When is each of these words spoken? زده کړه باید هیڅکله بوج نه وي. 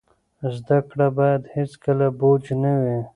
زده 0.55 0.77
کړه 0.89 1.07
باید 1.17 1.41
هیڅکله 1.55 2.07
بوج 2.19 2.43
نه 2.63 2.73
وي. 2.81 2.97